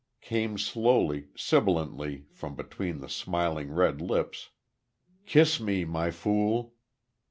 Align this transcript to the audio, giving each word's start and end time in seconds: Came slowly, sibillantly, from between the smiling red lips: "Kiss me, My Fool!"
Came 0.21 0.57
slowly, 0.57 1.27
sibillantly, 1.35 2.25
from 2.31 2.55
between 2.55 3.01
the 3.01 3.07
smiling 3.07 3.69
red 3.71 4.01
lips: 4.01 4.49
"Kiss 5.27 5.59
me, 5.59 5.85
My 5.85 6.09
Fool!" 6.09 6.73